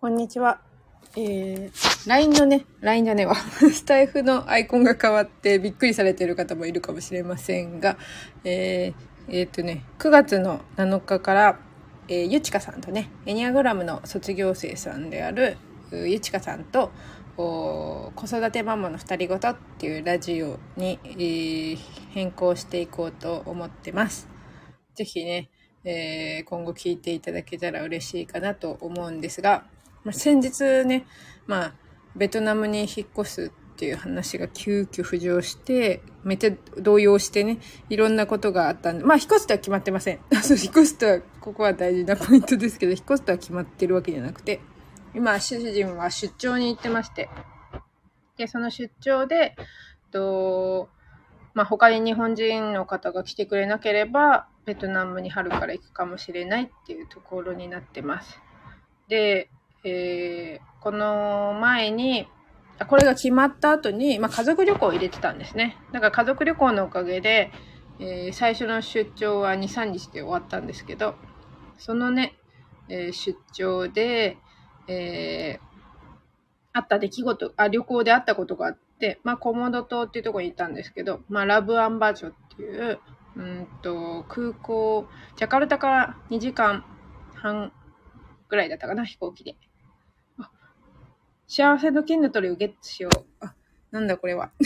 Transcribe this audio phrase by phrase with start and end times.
[0.00, 0.60] こんにちは。
[1.16, 3.34] えー、LINE のね、LINE じゃねえわ。
[3.58, 7.98] スタイフのアイコンが変わってびっくりされている方もいるかもしれませんが、
[8.44, 11.58] えー、えー、っとね、9月の7日から、
[12.06, 15.56] えー、ゆちかさんとね、エニアグラムの卒業生さんである
[15.90, 16.92] ゆちかさんと、
[17.36, 21.78] 子育てママの二人ごとっていうラジオに、えー、
[22.10, 24.28] 変更していこうと思ってます。
[24.94, 25.50] ぜひね、
[25.82, 29.64] えー、今後聞いていただけたら嬉しいかなと思うんですが、
[30.04, 31.06] まあ、先日ね、
[31.46, 31.74] まあ、
[32.16, 36.50] ベトナムに引っ越すっていう話が急遽浮上して、めっちゃ
[36.80, 40.18] 動揺してね、いろんなことがあったんで、まあ、引っ越すとは決まってません。
[40.42, 44.60] そう、引っ越すとは、ここは大事なポイントですけど、引っ越すとは決まってるわけじゃなくて、
[45.14, 47.28] 今、主人は出張に行ってまして、
[48.36, 49.54] で、その出張で、
[50.10, 50.88] と、
[51.54, 58.40] まあ、他に日本人の方が来てくれなければ、ベトナムに春から行くかもしれないっていうところになってます。
[59.08, 59.50] で、
[59.84, 62.28] えー、この前に、
[62.88, 65.76] これが決まった後に、まあ、家族旅行を入れてたんですね。
[65.92, 67.50] だから家族旅行のおかげで、
[67.98, 71.16] えー、最初の出張は2、3日で終わったんですけど、
[71.78, 72.36] そのね、
[72.88, 74.38] えー、出張で、
[74.86, 75.68] えー、
[76.72, 83.00] あった出来事、あ、旅行であったことがあって、まあ、コモド島っていうところに行ったんですけど、まあ、ラブアンバージョっていう、
[83.36, 86.84] うんと、空港、ジャカルタから2時間
[87.34, 87.72] 半
[88.48, 89.56] ぐらいだったかな、飛行機で。
[91.46, 93.24] 幸せの金の鳥をゲットしよう。
[93.40, 93.54] あ、
[93.90, 94.50] なんだこれは。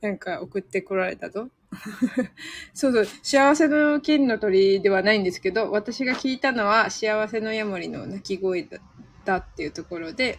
[0.00, 1.48] なんか送ってこられたぞ。
[2.74, 8.80] そうそう、幸せの金の鳥ではないんですけど、私が聞いたのは幸せのヤモリの鳴き声だっ
[9.24, 10.38] たっていうところで、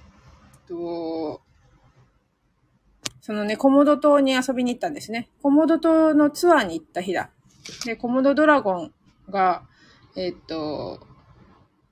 [0.68, 1.42] と
[3.22, 5.30] そのね、コモド島に遊びに行ったんですね。
[5.42, 7.30] コモド島のツアーに行った日だ。
[7.86, 8.94] で、コモドドラゴン
[9.30, 9.64] が、
[10.16, 11.00] え、っと、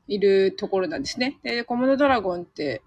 [0.08, 1.38] いるところなんですね。
[1.44, 2.82] で、コモドドラゴンって、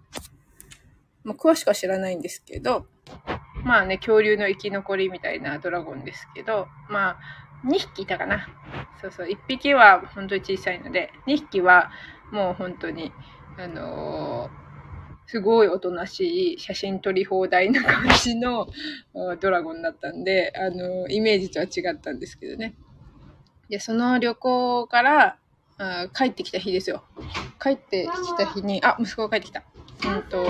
[1.23, 2.87] まあ、詳しくは知らないんですけど、
[3.65, 7.19] まあね、恐竜の生き残りみたいなドラゴンですけど、まあ、
[7.67, 8.49] 2匹いたかな。
[9.01, 11.91] そうそう、1匹は本当に小さいので、2匹は
[12.33, 13.13] もう本当に、
[13.59, 18.69] あのー、すごいおとなしい写真撮り放題な感じの
[19.41, 22.75] ドラゴンだったんで、あの、イメージとは違ったんですけどね。
[23.71, 25.37] で、その旅行から
[25.79, 27.05] あ帰ってきた日ですよ。
[27.63, 29.63] 帰ってきた日に、あ、息子が帰ってきた。
[30.07, 30.45] うんと。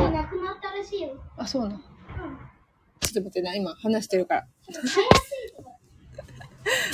[1.37, 1.77] あ、そうな。
[1.77, 1.81] ちょっ
[3.13, 4.47] と待ってな、今話してるから。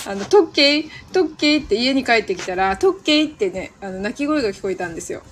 [0.09, 5.23] あの、トッケイ、トッケイって家に帰ってきたら、トッケイってね、あの、泣き声が聞こえたんですよ。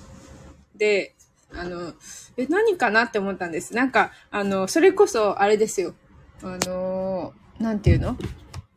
[0.75, 1.15] で、
[1.53, 1.93] あの、
[2.37, 3.73] え、何かなって思ったんです。
[3.73, 5.93] なんか、あの、それこそ、あれですよ。
[6.41, 8.17] あの、なんていうの？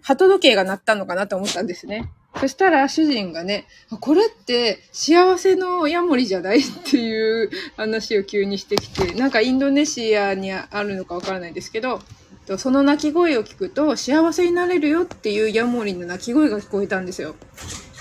[0.09, 2.11] 鳩時計が鳴ったのかなと思ったんですね。
[2.41, 3.67] そしたら主人がね、
[4.01, 12.01] これって幸せのヤモリじゃないっていう話を急にしてきて、なんかインドネシアにあるのかわからないですけど、
[12.57, 17.37] その鳴き声を聞くと幸せになれるよっていうヤモリの鳴き声が聞こえたんですよ。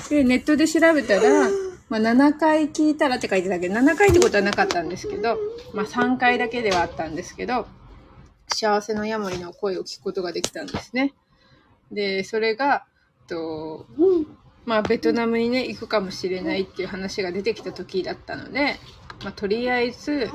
[0.10, 1.50] で、ネットで調べたら、
[1.90, 5.38] まあ、7回聞いたらって書いてたけど、7回ってことはなかったんですけど、
[5.74, 7.68] まあ、3回だけではあったんですけど、
[8.48, 11.14] 幸せのヤモリの声を聞くことができたんですね。
[11.92, 12.86] で、それが、
[13.28, 13.86] と、
[14.66, 18.76] まあ、ベトナムにね、行くかもしれないっていう話が出てきた時だったので、
[19.24, 20.30] まあ、とりあえず、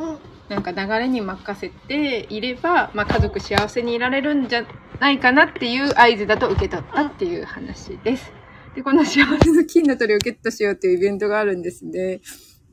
[0.49, 4.67] なんか流れに任せていれば、まあ、家族幸せにいられるんじゃ
[5.01, 8.33] ないかなっていう合図だと受け取ったっていう話です。
[8.75, 12.21] で、この幸せの金の鳥をゲットしようというイベントがあるんですね。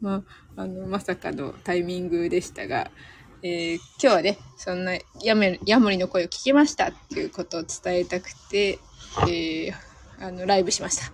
[0.01, 0.23] ま
[0.55, 2.89] あ、あの、まさかのタイミングでしたが、
[3.41, 8.79] えー、今日はね、そんなヤメヤモリの声を聞きましたっていうことを伝えたくて、
[9.27, 9.73] えー、
[10.19, 11.13] あの、ライブしました。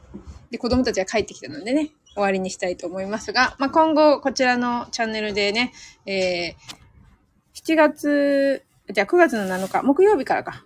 [0.49, 5.71] で、子供たちが帰ってきたのでね、終わりにしたいと思いますが、まあ、今後、こちらのチャンネルでね、
[6.07, 10.65] えー、7月、じゃあ9月の7日、木曜日からか。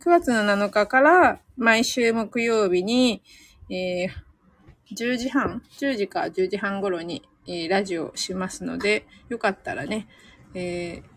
[0.00, 3.22] 9月の7日から毎週木曜日に、
[3.68, 10.08] えー、10時半 ?10 時か10時半頃に、えー、ラジオしますので、よかったらね、
[10.54, 11.10] えー、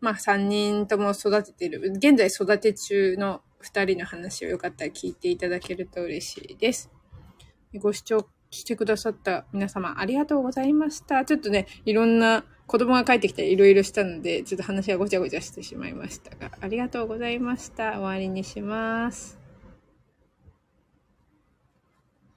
[0.00, 6.90] まあ3人とも育ててる、現在育て中の2人の話をよかったら聞いていただけると嬉しいです。
[7.74, 11.24] ご視聴してくださった皆様ありがとうございました。
[11.24, 17.92] ちょっとね、いろんな子供が帰ってきていろいろしたので、ちょっと話がごちゃごちゃしてしまいましたが、ありがとうございました。
[17.92, 19.41] 終わりにします。